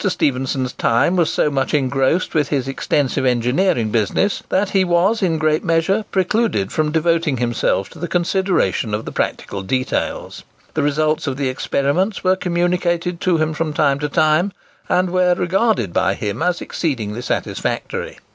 [0.09, 5.35] Stephenson's time was so much engrossed with his extensive engineering business that he was in
[5.35, 10.43] a great measure precluded from devoting himself to the consideration of the practical details.
[10.73, 14.53] The results of the experiments were communicated to him from time to time,
[14.89, 18.17] and were regarded by him as exceedingly satisfactory.